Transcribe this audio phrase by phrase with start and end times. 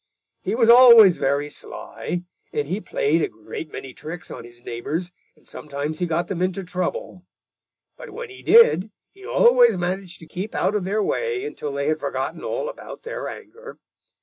[0.41, 5.11] He was always very sly, and he played a great many tricks on his neighbors,
[5.35, 7.27] and sometimes he got them into trouble.
[7.97, 11.85] But when he did, he always managed to keep out of their way until they
[11.87, 13.77] had forgotten all about their anger.